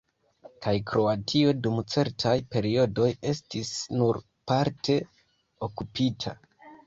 Kaj 0.65 0.71
Kroatio 0.91 1.51
dum 1.67 1.75
certaj 1.95 2.31
periodoj 2.55 3.09
estis 3.33 3.71
nur 3.99 4.21
parte 4.53 4.97
okupita. 5.69 6.35